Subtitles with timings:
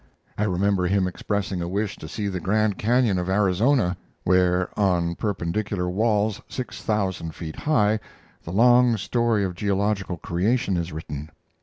[0.35, 5.13] I remember him expressing a wish to see the Grand Canon of Arizona, where, on
[5.13, 7.99] perpendicular walls six thousand feet high,
[8.43, 11.29] the long story of geological creation is written.